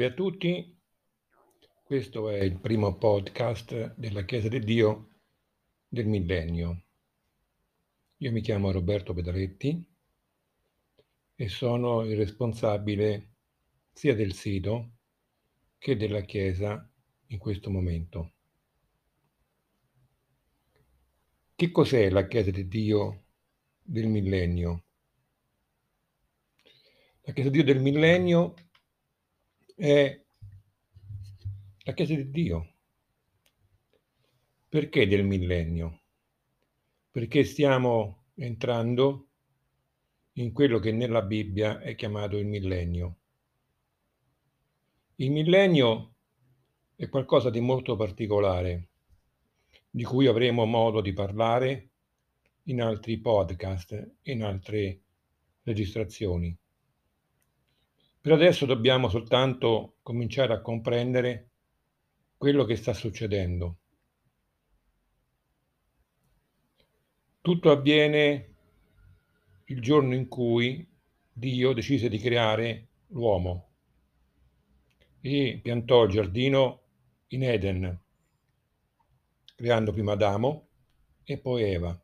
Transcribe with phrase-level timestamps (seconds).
[0.00, 0.80] Salve a tutti,
[1.84, 5.10] questo è il primo podcast della Chiesa di Dio
[5.86, 6.84] del millennio.
[8.16, 9.86] Io mi chiamo Roberto Pedaletti
[11.34, 13.34] e sono il responsabile
[13.92, 14.92] sia del sito
[15.76, 16.90] che della Chiesa
[17.26, 18.32] in questo momento.
[21.54, 23.24] Che cos'è la Chiesa di Dio
[23.82, 24.84] del millennio?
[27.20, 28.54] La Chiesa di Dio del millennio
[29.80, 30.22] è
[31.84, 32.74] la Chiesa di Dio.
[34.68, 36.02] Perché del millennio?
[37.10, 39.28] Perché stiamo entrando
[40.32, 43.20] in quello che nella Bibbia è chiamato il millennio.
[45.16, 46.14] Il millennio
[46.94, 48.88] è qualcosa di molto particolare,
[49.88, 51.88] di cui avremo modo di parlare
[52.64, 55.00] in altri podcast, in altre
[55.62, 56.54] registrazioni.
[58.22, 61.52] Per adesso dobbiamo soltanto cominciare a comprendere
[62.36, 63.78] quello che sta succedendo.
[67.40, 68.54] Tutto avviene
[69.64, 70.86] il giorno in cui
[71.32, 73.68] Dio decise di creare l'uomo
[75.22, 76.82] e piantò il giardino
[77.28, 78.02] in Eden,
[79.54, 80.68] creando prima Adamo
[81.24, 81.98] e poi Eva.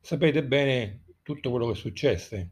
[0.00, 2.50] Sapete bene tutto quello che successe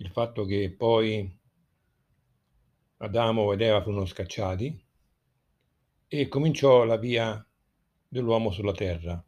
[0.00, 1.38] il fatto che poi
[2.98, 4.84] Adamo ed Eva furono scacciati
[6.08, 7.46] e cominciò la via
[8.08, 9.22] dell'uomo sulla terra.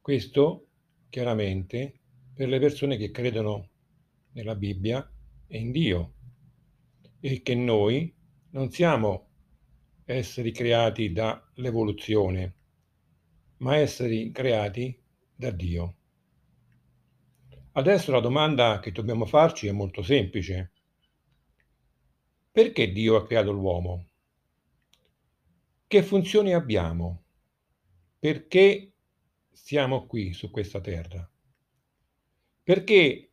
[0.00, 0.68] Questo
[1.08, 2.00] chiaramente
[2.34, 3.70] per le persone che credono
[4.32, 5.08] nella Bibbia
[5.48, 6.14] e in Dio
[7.18, 8.14] e che noi
[8.50, 9.28] non siamo
[10.04, 12.54] esseri creati dall'evoluzione,
[13.58, 14.96] ma esseri creati
[15.34, 15.96] da Dio.
[17.76, 20.72] Adesso la domanda che dobbiamo farci è molto semplice.
[22.50, 24.06] Perché Dio ha creato l'uomo?
[25.86, 27.24] Che funzioni abbiamo?
[28.18, 28.94] Perché
[29.52, 31.28] siamo qui su questa terra?
[32.62, 33.30] Perché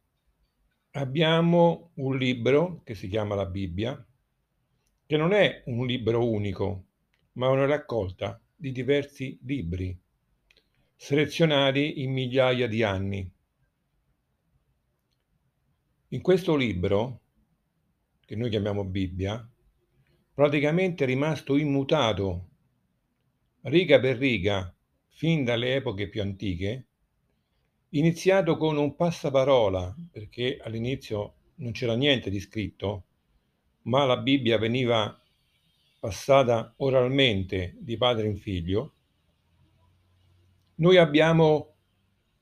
[0.91, 4.05] abbiamo un libro che si chiama la Bibbia,
[5.05, 6.87] che non è un libro unico,
[7.33, 9.97] ma una raccolta di diversi libri,
[10.97, 13.32] selezionati in migliaia di anni
[16.13, 17.21] in questo libro,
[18.23, 19.49] che noi chiamiamo Bibbia,
[20.31, 22.49] praticamente è rimasto immutato,
[23.61, 24.71] riga per riga,
[25.07, 26.87] fin dalle epoche più antiche,
[27.89, 33.05] iniziato con un passaparola, perché all'inizio non c'era niente di scritto,
[33.83, 35.19] ma la Bibbia veniva
[35.99, 38.93] passata oralmente di padre in figlio,
[40.75, 41.73] noi abbiamo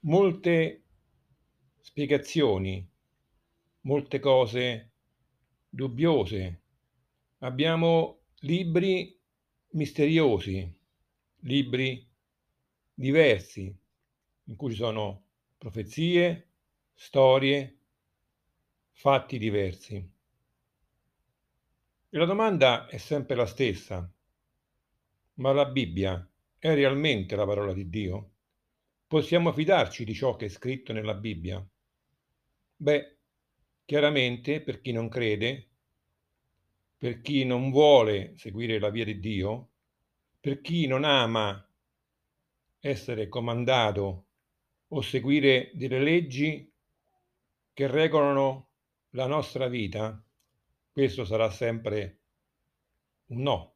[0.01, 0.83] molte
[1.79, 2.90] spiegazioni
[3.81, 4.91] molte cose
[5.69, 6.61] dubbiose.
[7.39, 9.19] Abbiamo libri
[9.71, 10.79] misteriosi,
[11.41, 12.07] libri
[12.93, 13.75] diversi,
[14.45, 15.23] in cui ci sono
[15.57, 16.49] profezie,
[16.93, 17.79] storie,
[18.91, 19.95] fatti diversi.
[22.13, 24.11] E la domanda è sempre la stessa.
[25.35, 28.31] Ma la Bibbia è realmente la parola di Dio?
[29.07, 31.65] Possiamo fidarci di ciò che è scritto nella Bibbia?
[32.75, 33.20] Beh,
[33.91, 35.67] Chiaramente per chi non crede,
[36.95, 39.71] per chi non vuole seguire la via di Dio,
[40.39, 41.69] per chi non ama
[42.79, 44.27] essere comandato
[44.87, 46.73] o seguire delle leggi
[47.73, 48.69] che regolano
[49.09, 50.25] la nostra vita,
[50.89, 52.21] questo sarà sempre
[53.25, 53.75] un no,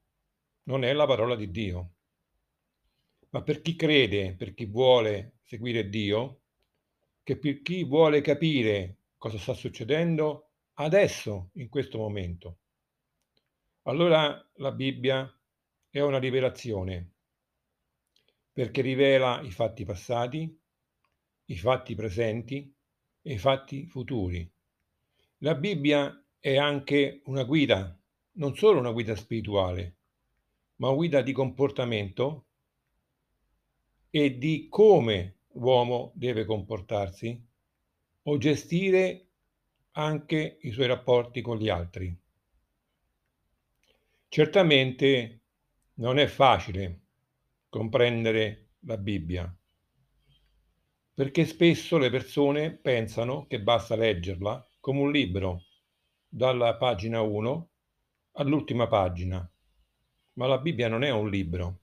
[0.63, 1.95] non è la parola di Dio.
[3.31, 6.43] Ma per chi crede, per chi vuole seguire Dio,
[7.21, 12.59] che per chi vuole capire cosa sta succedendo adesso, in questo momento.
[13.85, 15.27] Allora la Bibbia
[15.89, 17.13] è una rivelazione,
[18.53, 20.61] perché rivela i fatti passati,
[21.45, 22.71] i fatti presenti
[23.23, 24.47] e i fatti futuri.
[25.39, 27.99] La Bibbia è anche una guida,
[28.33, 29.95] non solo una guida spirituale,
[30.75, 32.45] ma una guida di comportamento
[34.11, 37.53] e di come l'uomo deve comportarsi
[38.27, 39.27] o gestire
[39.91, 42.15] anche i suoi rapporti con gli altri.
[44.27, 45.41] Certamente
[45.95, 47.01] non è facile
[47.69, 49.55] comprendere la Bibbia,
[51.13, 55.63] perché spesso le persone pensano che basta leggerla come un libro,
[56.27, 57.69] dalla pagina 1
[58.33, 59.49] all'ultima pagina,
[60.33, 61.79] ma la Bibbia non è un libro.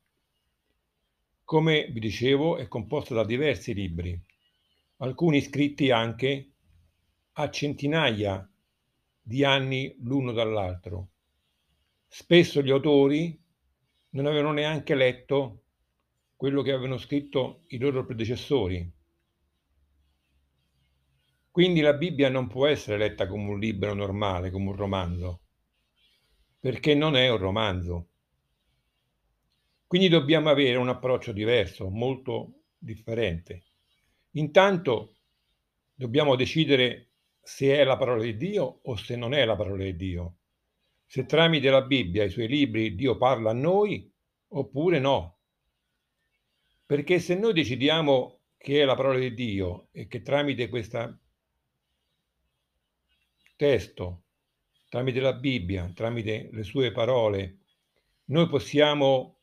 [1.45, 4.21] Come vi dicevo, è composta da diversi libri,
[5.03, 6.53] alcuni scritti anche
[7.33, 8.49] a centinaia
[9.21, 11.09] di anni l'uno dall'altro.
[12.07, 13.41] Spesso gli autori
[14.11, 15.65] non avevano neanche letto
[16.37, 18.93] quello che avevano scritto i loro predecessori.
[21.51, 25.41] Quindi la Bibbia non può essere letta come un libro normale, come un romanzo,
[26.61, 28.09] perché non è un romanzo.
[29.85, 33.65] Quindi dobbiamo avere un approccio diverso, molto differente.
[34.33, 35.17] Intanto
[35.95, 37.09] dobbiamo decidere
[37.43, 40.37] se è la parola di Dio o se non è la parola di Dio.
[41.07, 44.11] Se tramite la Bibbia e i suoi libri Dio parla a noi
[44.49, 45.39] oppure no.
[46.87, 51.19] Perché se noi decidiamo che è la parola di Dio e che tramite questo
[53.57, 54.23] testo,
[54.89, 57.59] tramite la Bibbia, tramite le sue parole,
[58.27, 59.41] noi possiamo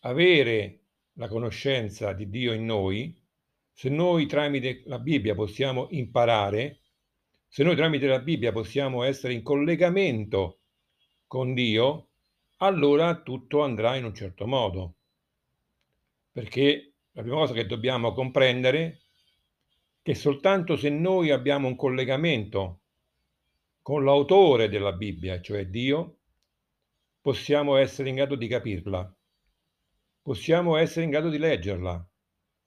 [0.00, 0.80] avere
[1.14, 3.19] la conoscenza di Dio in noi,
[3.80, 6.80] se noi tramite la Bibbia possiamo imparare,
[7.48, 10.58] se noi tramite la Bibbia possiamo essere in collegamento
[11.26, 12.08] con Dio,
[12.58, 14.96] allora tutto andrà in un certo modo.
[16.30, 18.98] Perché la prima cosa che dobbiamo comprendere è
[20.02, 22.82] che soltanto se noi abbiamo un collegamento
[23.80, 26.18] con l'autore della Bibbia, cioè Dio,
[27.18, 29.10] possiamo essere in grado di capirla
[30.20, 32.06] possiamo essere in grado di leggerla,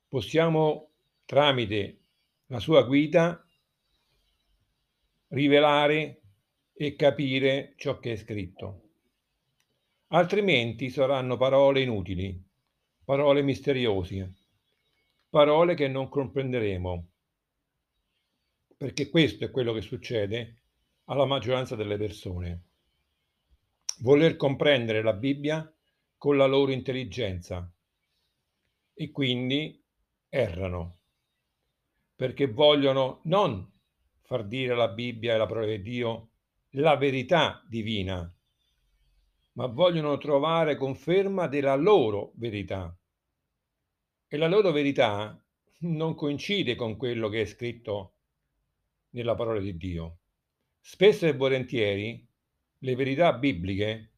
[0.07, 0.93] possiamo
[1.25, 2.00] tramite
[2.48, 3.46] la sua guida
[5.30, 6.22] rivelare
[6.74, 8.81] e capire ciò che è scritto.
[10.08, 12.40] Altrimenti saranno parole inutili,
[13.04, 14.34] parole misteriose,
[15.30, 17.10] parole che non comprenderemo,
[18.78, 20.62] perché questo è quello che succede
[21.06, 22.64] alla maggioranza delle persone.
[24.00, 25.74] Voler comprendere la Bibbia
[26.18, 27.72] con la loro intelligenza
[28.94, 29.84] e quindi
[30.30, 31.02] errano
[32.24, 33.70] perché vogliono non
[34.22, 36.30] far dire alla Bibbia e alla parola di Dio
[36.75, 38.34] la verità divina,
[39.56, 42.98] ma vogliono trovare conferma della loro verità.
[44.25, 45.38] E la loro verità
[45.80, 48.14] non coincide con quello che è scritto
[49.10, 50.20] nella parola di Dio.
[50.80, 52.25] Spesso e volentieri
[52.78, 54.12] le verità bibliche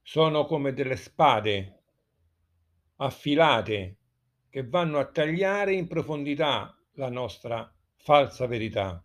[0.00, 1.82] sono come delle spade
[2.96, 3.98] affilate
[4.48, 9.04] che vanno a tagliare in profondità la nostra falsa verità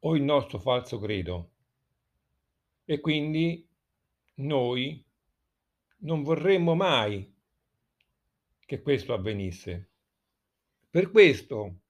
[0.00, 1.52] o il nostro falso credo.
[2.84, 3.68] E quindi
[4.36, 5.04] noi
[5.98, 7.34] non vorremmo mai
[8.64, 9.90] che questo avvenisse.
[10.88, 11.80] Per questo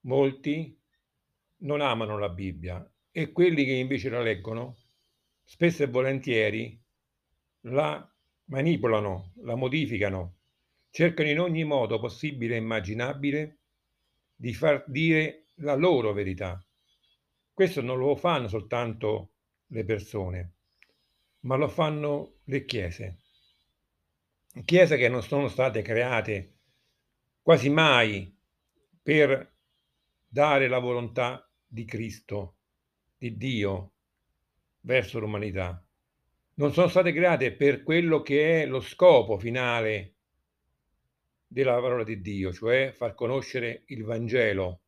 [0.00, 0.78] molti
[1.58, 4.76] non amano la Bibbia e quelli che invece la leggono
[5.44, 6.80] spesso e volentieri
[7.66, 8.08] la
[8.44, 10.38] manipolano, la modificano,
[10.90, 13.61] cercano in ogni modo possibile e immaginabile
[14.34, 16.64] di far dire la loro verità.
[17.52, 19.32] Questo non lo fanno soltanto
[19.66, 20.52] le persone,
[21.40, 23.18] ma lo fanno le chiese.
[24.64, 26.56] Chiese che non sono state create
[27.40, 28.34] quasi mai
[29.02, 29.54] per
[30.26, 32.56] dare la volontà di Cristo,
[33.16, 33.92] di Dio,
[34.80, 35.84] verso l'umanità,
[36.54, 40.14] non sono state create per quello che è lo scopo finale
[41.52, 44.84] della parola di Dio, cioè far conoscere il Vangelo,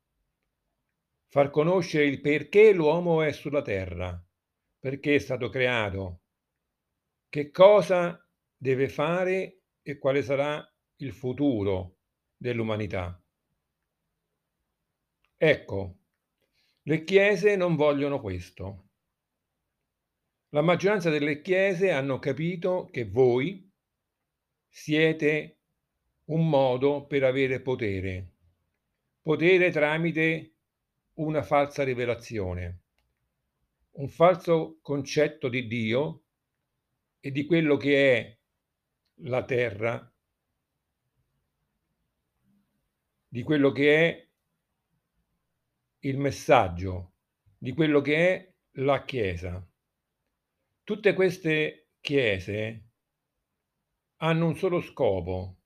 [1.29, 4.19] far conoscere il perché l'uomo è sulla terra,
[4.79, 6.23] perché è stato creato,
[7.29, 8.19] che cosa
[8.57, 10.67] deve fare e quale sarà
[10.97, 11.99] il futuro
[12.35, 13.23] dell'umanità.
[15.37, 15.99] Ecco,
[16.85, 18.89] le chiese non vogliono questo.
[20.49, 23.71] La maggioranza delle chiese hanno capito che voi
[24.67, 25.54] siete
[26.27, 28.33] un modo per avere potere,
[29.21, 30.55] potere tramite
[31.15, 32.81] una falsa rivelazione,
[33.93, 36.25] un falso concetto di Dio
[37.21, 38.39] e di quello che è
[39.23, 40.13] la terra,
[43.29, 44.29] di quello che è
[46.01, 47.13] il messaggio,
[47.57, 49.67] di quello che è la Chiesa.
[50.83, 52.89] Tutte queste chiese
[54.17, 55.61] hanno un solo scopo: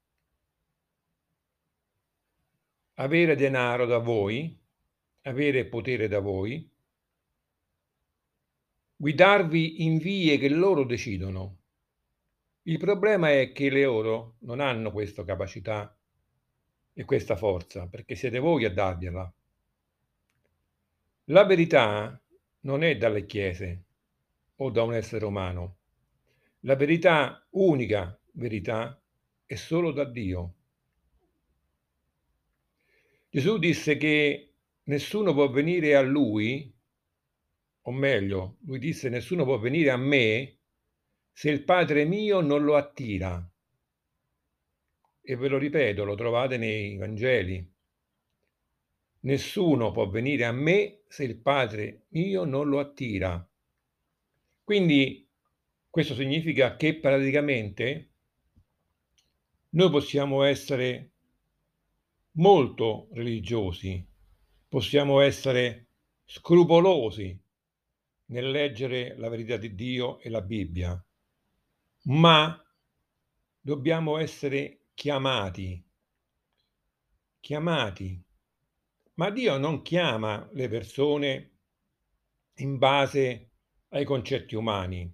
[3.01, 4.57] avere denaro da voi,
[5.23, 6.69] avere potere da voi,
[8.97, 11.57] guidarvi in vie che loro decidono.
[12.63, 15.97] Il problema è che loro non hanno questa capacità
[16.93, 19.33] e questa forza, perché siete voi a dargliela.
[21.27, 22.21] La verità
[22.61, 23.85] non è dalle chiese,
[24.57, 25.77] o da un essere umano.
[26.61, 29.01] La verità, unica verità,
[29.47, 30.55] è solo da Dio.
[33.31, 34.55] Gesù disse che
[34.85, 36.75] nessuno può venire a Lui
[37.83, 40.59] o meglio, lui disse: "Nessuno può venire a me
[41.31, 43.51] se il Padre mio non lo attira".
[45.21, 47.75] E ve lo ripeto, lo trovate nei Vangeli.
[49.21, 53.47] Nessuno può venire a me se il Padre mio non lo attira.
[54.65, 55.29] Quindi
[55.91, 58.11] questo significa che praticamente
[59.71, 61.11] noi possiamo essere
[62.39, 64.05] molto religiosi,
[64.69, 65.89] possiamo essere
[66.25, 67.39] scrupolosi
[68.27, 71.03] nel leggere la verità di Dio e la Bibbia,
[72.05, 72.63] ma
[73.61, 75.83] dobbiamo essere chiamati,
[77.41, 78.23] chiamati.
[79.15, 81.53] Ma Dio non chiama le persone
[82.57, 83.51] in base
[83.89, 85.13] ai concetti umani.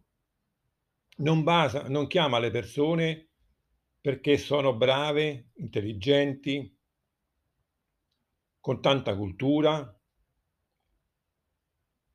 [1.16, 3.28] Non, basa, non chiama le persone
[4.00, 6.74] perché sono brave, intelligenti,
[8.64, 10.00] con tanta cultura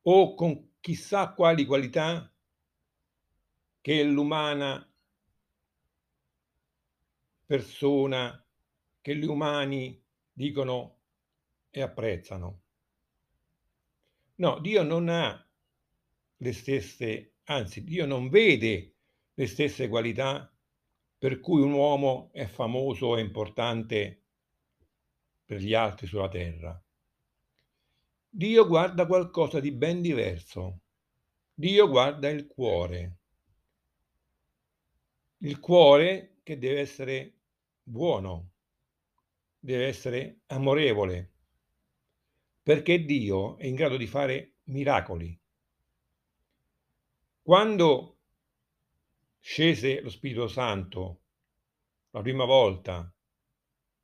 [0.02, 2.34] o con chissà quali qualità
[3.80, 4.92] che l'umana
[7.46, 8.44] persona,
[9.00, 10.02] che gli umani
[10.32, 10.98] dicono
[11.70, 12.62] e apprezzano.
[14.34, 15.48] No, Dio non ha
[16.36, 18.96] le stesse, anzi, Dio non vede
[19.34, 20.52] le stesse qualità
[21.16, 24.19] per cui un uomo è famoso e importante
[25.50, 26.80] per gli altri sulla terra.
[28.28, 30.82] Dio guarda qualcosa di ben diverso.
[31.52, 33.16] Dio guarda il cuore.
[35.38, 37.38] Il cuore che deve essere
[37.82, 38.52] buono,
[39.58, 41.32] deve essere amorevole,
[42.62, 45.36] perché Dio è in grado di fare miracoli.
[47.42, 48.18] Quando
[49.40, 51.22] scese lo Spirito Santo
[52.10, 53.12] la prima volta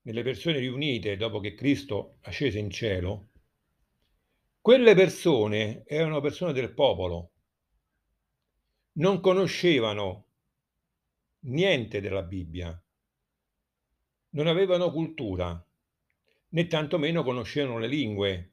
[0.07, 3.31] nelle persone riunite dopo che Cristo ascese in cielo,
[4.61, 7.31] quelle persone erano persone del popolo,
[8.93, 10.27] non conoscevano
[11.41, 12.81] niente della Bibbia,
[14.31, 15.65] non avevano cultura,
[16.51, 18.53] né tantomeno conoscevano le lingue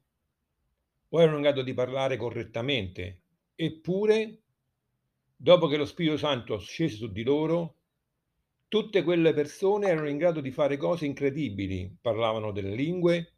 [1.09, 3.21] o erano in grado di parlare correttamente.
[3.53, 4.41] Eppure,
[5.35, 7.75] dopo che lo Spirito Santo scese su di loro,
[8.73, 13.33] tutte quelle persone erano in grado di fare cose incredibili, parlavano delle lingue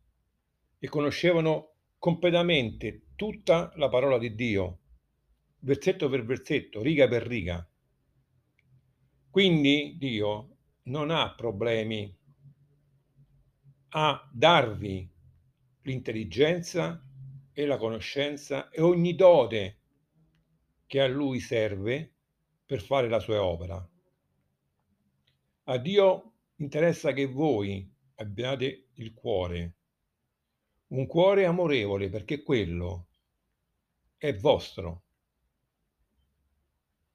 [0.79, 4.79] e conoscevano completamente tutta la parola di Dio,
[5.59, 7.69] versetto per versetto, riga per riga.
[9.29, 12.17] Quindi Dio non ha problemi
[13.89, 15.11] a darvi
[15.81, 17.05] l'intelligenza
[17.51, 19.79] e la conoscenza e ogni dote
[20.85, 22.13] che a lui serve
[22.65, 23.85] per fare la sua opera.
[25.67, 29.77] A Dio interessa che voi abbiate il cuore,
[30.89, 33.07] un cuore amorevole perché quello
[34.15, 35.05] è vostro.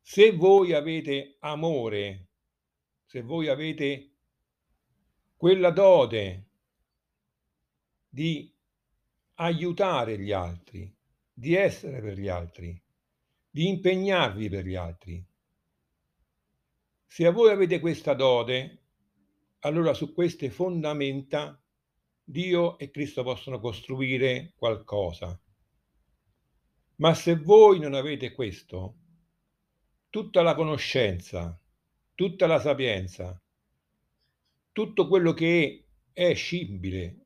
[0.00, 2.30] Se voi avete amore,
[3.04, 4.16] se voi avete
[5.36, 6.48] quella dote
[8.08, 8.52] di
[9.34, 10.92] aiutare gli altri,
[11.32, 12.82] di essere per gli altri,
[13.48, 15.29] di impegnarvi per gli altri.
[17.12, 18.82] Se a voi avete questa dote,
[19.62, 21.60] allora su queste fondamenta
[22.22, 25.36] Dio e Cristo possono costruire qualcosa.
[26.98, 28.94] Ma se voi non avete questo,
[30.08, 31.60] tutta la conoscenza,
[32.14, 33.42] tutta la sapienza,
[34.70, 37.24] tutto quello che è scibile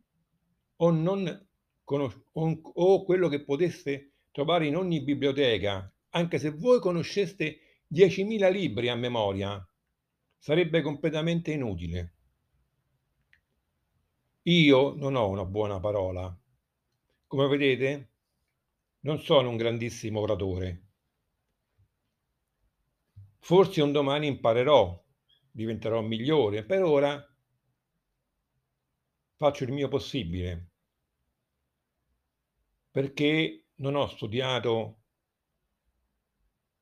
[0.76, 1.46] o non
[1.84, 8.94] o quello che poteste trovare in ogni biblioteca, anche se voi conosceste 10.000 libri a
[8.94, 9.62] memoria,
[10.44, 12.16] sarebbe completamente inutile.
[14.42, 16.38] Io non ho una buona parola.
[17.26, 18.10] Come vedete,
[19.04, 20.82] non sono un grandissimo oratore.
[23.38, 25.02] Forse un domani imparerò,
[25.50, 26.62] diventerò migliore.
[26.62, 27.36] Per ora
[29.36, 30.72] faccio il mio possibile
[32.90, 35.04] perché non ho studiato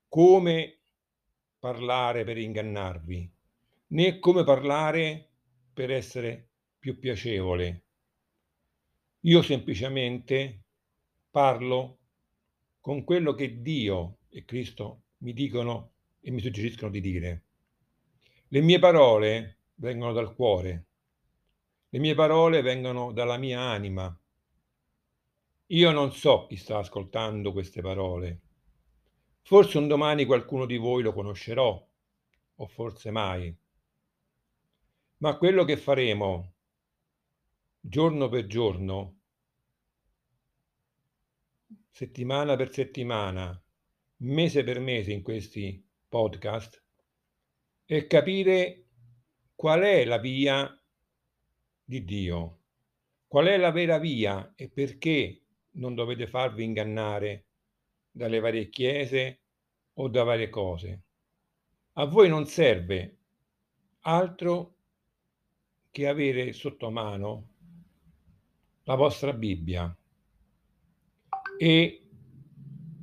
[0.09, 0.81] come
[1.61, 3.32] parlare per ingannarvi,
[3.93, 5.29] né come parlare
[5.73, 7.85] per essere più piacevole.
[9.21, 10.65] Io semplicemente
[11.31, 11.99] parlo
[12.81, 17.45] con quello che Dio e Cristo mi dicono e mi suggeriscono di dire.
[18.49, 20.87] Le mie parole vengono dal cuore,
[21.91, 24.19] le mie parole vengono dalla mia anima,
[25.67, 28.41] io non so chi sta ascoltando queste parole.
[29.43, 31.89] Forse un domani qualcuno di voi lo conoscerò,
[32.57, 33.55] o forse mai.
[35.23, 36.55] Ma quello che faremo
[37.79, 39.21] giorno per giorno
[41.89, 43.65] settimana per settimana,
[44.17, 46.83] mese per mese in questi podcast
[47.85, 48.87] è capire
[49.55, 50.77] qual è la via
[51.85, 52.59] di Dio,
[53.29, 57.47] qual è la vera via e perché non dovete farvi ingannare
[58.11, 59.43] dalle varie chiese
[59.93, 61.03] o da varie cose.
[61.93, 63.19] A voi non serve
[64.01, 64.79] altro
[65.93, 67.51] che avere sotto mano
[68.85, 69.95] la vostra Bibbia
[71.59, 72.09] e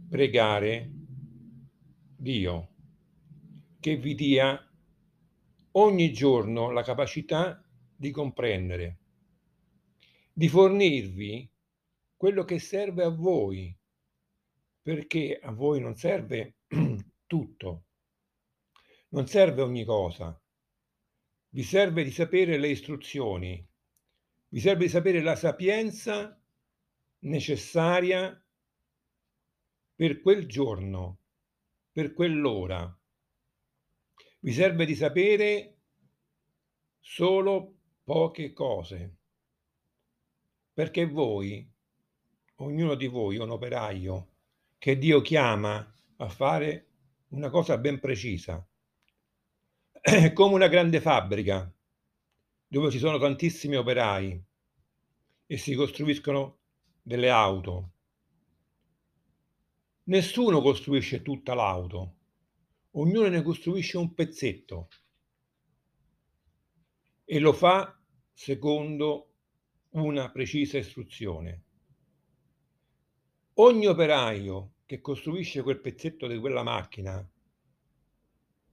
[0.10, 0.92] pregare
[2.18, 2.70] Dio
[3.80, 4.60] che vi dia
[5.74, 7.64] ogni giorno la capacità
[7.96, 8.98] di comprendere,
[10.34, 11.50] di fornirvi
[12.18, 13.74] quello che serve a voi,
[14.82, 16.56] perché a voi non serve
[17.28, 17.86] tutto,
[19.10, 20.38] non serve ogni cosa,
[21.50, 23.68] vi serve di sapere le istruzioni,
[24.50, 26.40] vi serve di sapere la sapienza
[27.20, 28.42] necessaria
[29.96, 31.20] per quel giorno,
[31.92, 32.98] per quell'ora.
[34.42, 35.78] Vi serve di sapere
[37.00, 39.16] solo poche cose,
[40.74, 41.68] perché voi,
[42.56, 44.28] ognuno di voi un operaio
[44.78, 46.88] che Dio chiama a fare
[47.30, 48.69] una cosa ben precisa.
[50.34, 51.72] Come una grande fabbrica
[52.68, 54.44] dove ci sono tantissimi operai
[55.46, 56.58] e si costruiscono
[57.02, 57.92] delle auto.
[60.06, 62.16] Nessuno costruisce tutta l'auto,
[62.92, 64.88] ognuno ne costruisce un pezzetto
[67.24, 67.96] e lo fa
[68.34, 69.34] secondo
[69.90, 71.64] una precisa istruzione.
[73.56, 77.24] Ogni operaio che costruisce quel pezzetto di quella macchina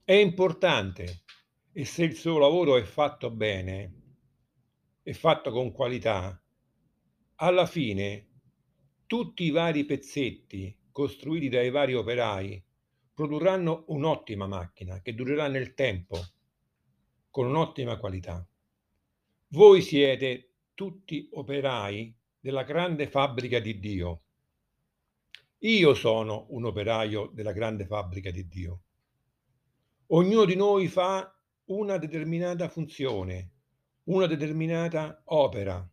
[0.08, 1.24] è importante
[1.72, 4.02] e se il suo lavoro è fatto bene,
[5.02, 6.40] è fatto con qualità,
[7.34, 8.28] alla fine
[9.04, 12.64] tutti i vari pezzetti costruiti dai vari operai
[13.12, 16.16] produrranno un'ottima macchina che durerà nel tempo
[17.28, 18.48] con un'ottima qualità.
[19.48, 24.22] Voi siete tutti operai della grande fabbrica di Dio.
[25.58, 28.82] Io sono un operaio della grande fabbrica di Dio.
[30.08, 33.50] Ognuno di noi fa una determinata funzione,
[34.04, 35.84] una determinata opera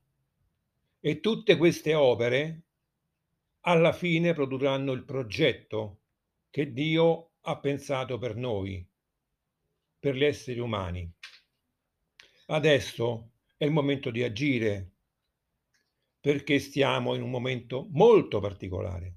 [0.99, 2.61] e tutte queste opere
[3.61, 6.01] alla fine produrranno il progetto
[6.51, 8.87] che Dio ha pensato per noi,
[9.97, 11.11] per gli esseri umani.
[12.47, 14.91] Adesso è il momento di agire
[16.19, 19.15] perché stiamo in un momento molto particolare.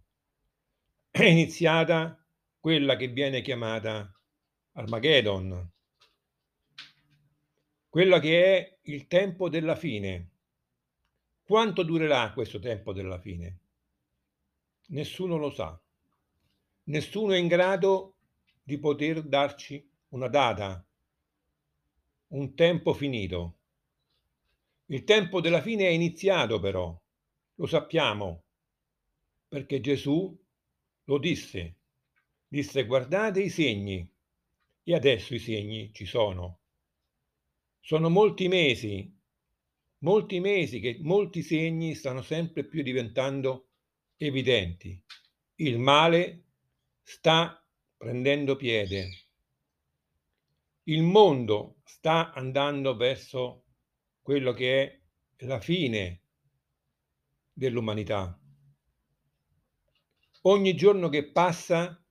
[1.10, 2.18] È iniziata
[2.58, 4.10] quella che viene chiamata
[4.78, 5.70] Armageddon,
[7.88, 10.32] quella che è il tempo della fine.
[11.42, 13.58] Quanto durerà questo tempo della fine?
[14.88, 15.80] Nessuno lo sa.
[16.84, 18.16] Nessuno è in grado
[18.62, 20.86] di poter darci una data,
[22.28, 23.58] un tempo finito.
[24.86, 26.94] Il tempo della fine è iniziato però,
[27.54, 28.42] lo sappiamo,
[29.48, 30.38] perché Gesù
[31.04, 31.76] lo disse,
[32.46, 34.06] disse guardate i segni
[34.88, 36.60] e adesso i segni ci sono.
[37.80, 39.12] Sono molti mesi,
[39.98, 43.70] molti mesi che molti segni stanno sempre più diventando
[44.16, 45.02] evidenti.
[45.56, 46.44] Il male
[47.02, 47.60] sta
[47.96, 49.26] prendendo piede
[50.88, 53.64] il mondo sta andando verso
[54.22, 56.22] quello che è la fine
[57.52, 58.38] dell'umanità.
[60.42, 62.05] Ogni giorno che passa,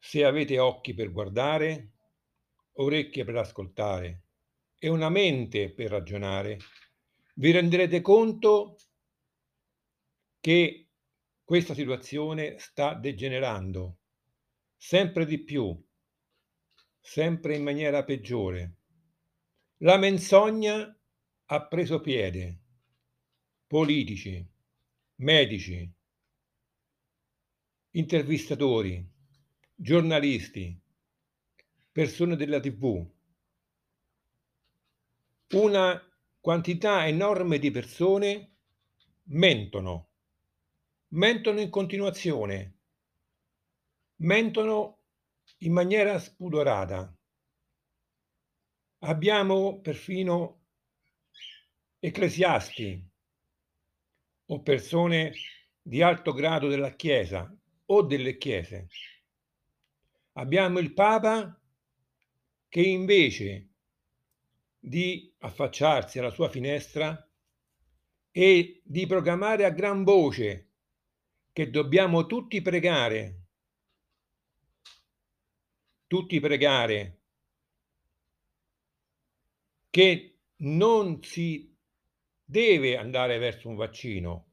[0.00, 1.92] se avete occhi per guardare,
[2.72, 4.22] orecchie per ascoltare
[4.76, 6.58] e una mente per ragionare,
[7.34, 8.76] vi renderete conto
[10.40, 10.88] che
[11.44, 13.98] questa situazione sta degenerando
[14.76, 15.78] sempre di più
[17.00, 18.76] sempre in maniera peggiore.
[19.78, 20.96] La menzogna
[21.46, 22.60] ha preso piede.
[23.66, 24.46] Politici,
[25.16, 25.92] medici,
[27.90, 29.09] intervistatori,
[29.82, 30.78] giornalisti,
[31.90, 33.02] persone della TV,
[35.54, 35.98] una
[36.38, 38.56] quantità enorme di persone
[39.28, 40.10] mentono,
[41.14, 42.76] mentono in continuazione,
[44.16, 44.98] mentono
[45.60, 47.16] in maniera spudorata.
[48.98, 50.66] Abbiamo perfino
[51.98, 53.02] ecclesiasti
[54.44, 55.32] o persone
[55.80, 57.50] di alto grado della Chiesa
[57.86, 58.88] o delle Chiese.
[60.32, 61.60] Abbiamo il Papa
[62.68, 63.68] che invece
[64.78, 67.28] di affacciarsi alla sua finestra
[68.30, 70.70] e di proclamare a gran voce
[71.52, 73.36] che dobbiamo tutti pregare.
[76.06, 77.20] Tutti pregare
[79.90, 81.76] che non si
[82.44, 84.52] deve andare verso un vaccino,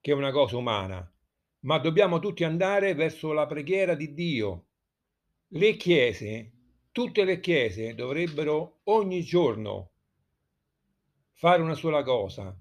[0.00, 1.10] che è una cosa umana,
[1.60, 4.66] ma dobbiamo tutti andare verso la preghiera di Dio.
[5.56, 6.50] Le chiese,
[6.90, 9.92] tutte le chiese dovrebbero ogni giorno
[11.30, 12.52] fare una sola cosa,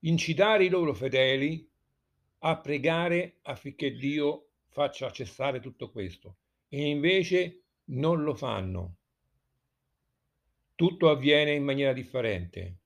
[0.00, 1.66] incitare i loro fedeli
[2.40, 6.36] a pregare affinché Dio faccia cessare tutto questo
[6.68, 8.96] e invece non lo fanno.
[10.74, 12.80] Tutto avviene in maniera differente.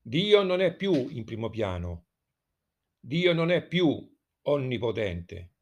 [0.00, 2.04] Dio non è più in primo piano.
[3.00, 5.54] Dio non è più onnipotente,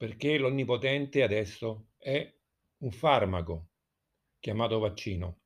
[0.00, 2.34] perché l'onnipotente adesso è
[2.78, 3.68] un farmaco
[4.38, 5.40] chiamato vaccino.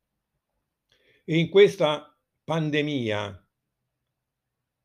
[1.25, 3.49] E in questa pandemia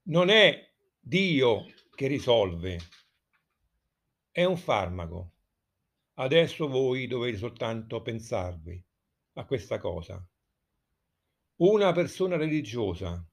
[0.08, 2.80] non è Dio che risolve,
[4.32, 5.34] è un farmaco.
[6.14, 8.84] Adesso voi dovete soltanto pensarvi
[9.34, 10.20] a questa cosa.
[11.58, 13.24] Una persona religiosa,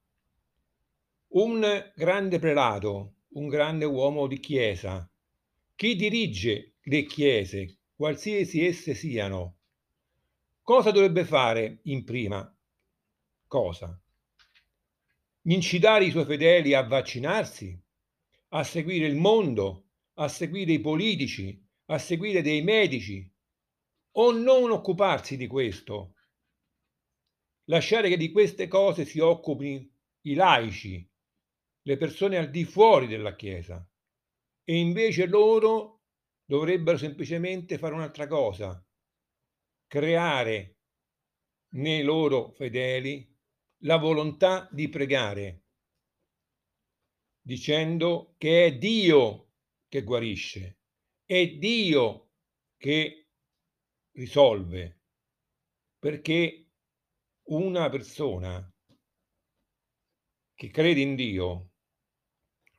[1.30, 5.12] un grande prelato, un grande uomo di chiesa,
[5.78, 9.60] chi dirige le chiese, qualsiasi esse siano,
[10.64, 12.52] cosa dovrebbe fare in prima?
[13.46, 14.02] Cosa?
[15.44, 17.80] Incitare i suoi fedeli a vaccinarsi,
[18.50, 23.32] a seguire il mondo, a seguire i politici, a seguire dei medici,
[24.14, 26.16] o non occuparsi di questo,
[27.66, 29.88] lasciare che di queste cose si occupino
[30.22, 31.08] i laici,
[31.84, 33.88] le persone al di fuori della Chiesa,
[34.70, 36.02] e invece loro
[36.44, 38.86] dovrebbero semplicemente fare un'altra cosa,
[39.88, 40.80] creare
[41.76, 43.34] nei loro fedeli
[43.84, 45.64] la volontà di pregare,
[47.40, 49.54] dicendo che è Dio
[49.88, 50.80] che guarisce,
[51.24, 52.32] è Dio
[52.76, 53.30] che
[54.12, 55.00] risolve,
[55.98, 56.72] perché
[57.52, 58.70] una persona
[60.54, 61.72] che crede in Dio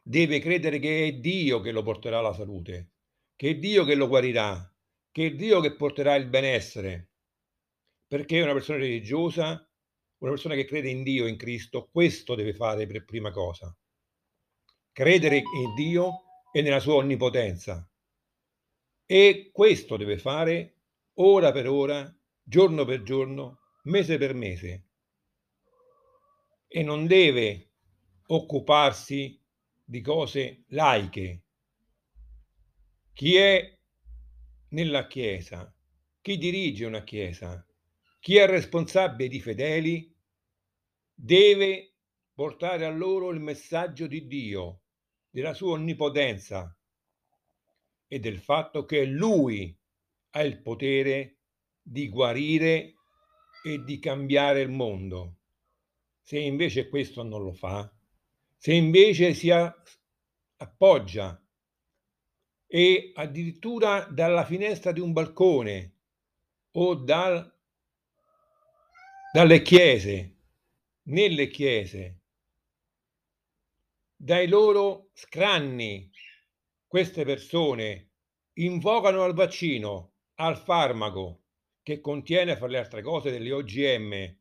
[0.09, 2.93] deve credere che è Dio che lo porterà alla salute,
[3.37, 4.75] che è Dio che lo guarirà,
[5.11, 7.11] che è Dio che porterà il benessere,
[8.07, 9.63] perché una persona religiosa
[10.21, 13.73] una persona che crede in Dio, in Cristo, questo deve fare per prima cosa.
[14.91, 17.89] Credere in Dio e nella sua onnipotenza.
[19.07, 20.79] E questo deve fare
[21.19, 24.87] ora per ora, giorno per giorno, mese per mese.
[26.67, 27.75] E non deve
[28.27, 29.41] occuparsi
[29.89, 31.45] di cose laiche.
[33.15, 33.75] Chi è
[34.69, 35.75] nella Chiesa,
[36.21, 37.67] chi dirige una Chiesa,
[38.21, 40.15] chi è responsabile di fedeli
[41.15, 41.95] deve
[42.35, 44.83] portare a loro il messaggio di Dio,
[45.31, 46.79] della sua onnipotenza
[48.07, 49.75] e del fatto che Lui
[50.33, 51.39] ha il potere
[51.81, 52.95] di guarire
[53.65, 55.39] e di cambiare il mondo.
[56.21, 57.91] Se invece questo non lo fa,
[58.59, 61.41] se invece si appoggia
[62.67, 65.95] e addirittura dalla finestra di un balcone
[66.73, 67.57] o dal
[69.31, 70.37] dalle chiese,
[71.05, 72.23] nelle chiese,
[74.17, 76.11] dai loro scranni,
[76.87, 78.11] queste persone
[78.55, 81.43] invocano al vaccino, al farmaco
[81.83, 84.37] che contiene, fra le altre cose, delle OGM,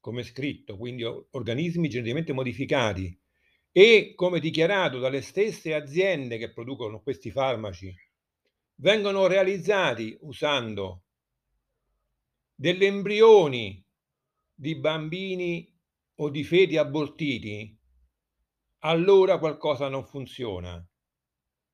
[0.00, 3.21] come scritto, quindi organismi geneticamente modificati,
[3.72, 7.92] e come dichiarato dalle stesse aziende che producono questi farmaci,
[8.76, 11.04] vengono realizzati usando
[12.54, 13.82] degli embrioni
[14.54, 15.68] di bambini
[16.16, 17.76] o di feti abortiti,
[18.80, 20.86] allora qualcosa non funziona,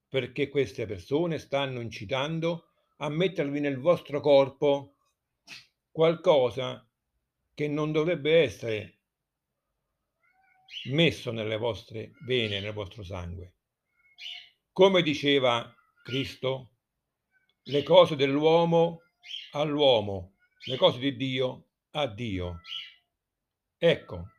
[0.08, 4.94] perché queste persone stanno incitando a mettervi nel vostro corpo
[5.90, 6.88] qualcosa
[7.54, 8.97] che non dovrebbe essere
[10.90, 13.54] messo nelle vostre vene, nel vostro sangue.
[14.72, 16.70] Come diceva Cristo,
[17.64, 19.02] le cose dell'uomo
[19.52, 22.60] all'uomo, le cose di Dio a Dio.
[23.76, 24.30] Ecco,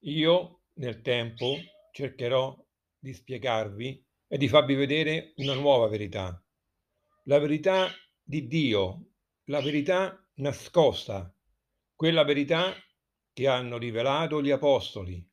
[0.00, 1.56] io nel tempo
[1.92, 2.56] cercherò
[2.98, 6.42] di spiegarvi e di farvi vedere una nuova verità,
[7.24, 7.90] la verità
[8.22, 9.10] di Dio,
[9.44, 11.32] la verità nascosta,
[11.94, 12.74] quella verità
[13.32, 15.24] che hanno rivelato gli apostoli,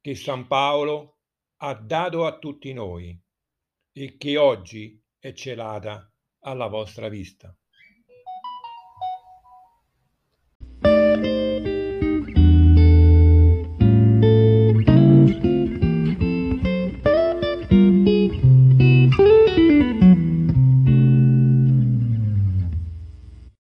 [0.00, 1.18] che San Paolo
[1.62, 3.20] ha dato a tutti noi
[3.92, 6.10] e che oggi è celata
[6.44, 7.54] alla vostra vista.